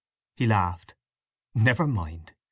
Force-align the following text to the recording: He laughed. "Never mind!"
He 0.35 0.47
laughed. 0.47 0.95
"Never 1.53 1.85
mind!" 1.85 2.33